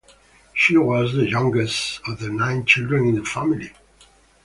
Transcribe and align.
She 0.55 0.75
was 0.77 1.13
the 1.13 1.29
youngest 1.29 2.01
of 2.07 2.19
the 2.19 2.29
nine 2.29 2.65
children 2.65 3.05
in 3.05 3.13
the 3.17 3.23
family. 3.23 3.71